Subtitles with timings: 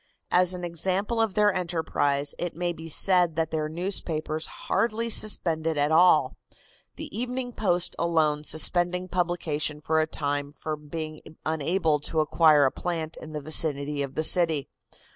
[0.31, 5.77] As an example of their enterprise, it may be said that their newspapers hardly suspended
[5.77, 6.37] at all,
[6.95, 12.71] the Evening Post alone suspending publication for a time from being unable to acquire a
[12.71, 14.69] plant in the vicinity of the city.